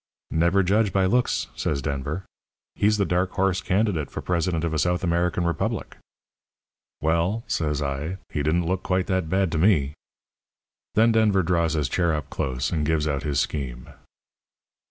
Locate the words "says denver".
1.55-2.25